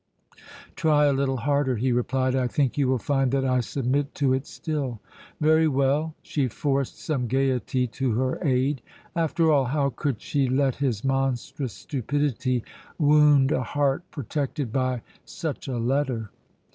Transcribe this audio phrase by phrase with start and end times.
[0.75, 2.35] "Try a little harder," he replied.
[2.35, 4.99] "I think you will find that I submit to it still"
[5.39, 8.81] "Very well." She forced some gaiety to her aid.
[9.15, 12.63] After all, how could she let his monstrous stupidity
[12.97, 16.31] wound a heart protected by such a letter?